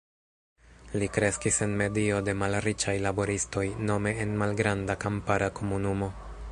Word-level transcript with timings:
Li 1.01 1.09
kreskis 1.17 1.59
en 1.65 1.75
medio 1.81 2.21
de 2.29 2.35
malriĉaj 2.45 2.97
laboristoj, 3.07 3.67
nome 3.93 4.17
en 4.25 4.35
malgranda 4.43 4.99
kampara 5.07 5.57
komunumo. 5.61 6.15